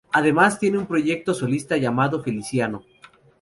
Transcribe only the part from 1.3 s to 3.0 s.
solista llamado Feliciano.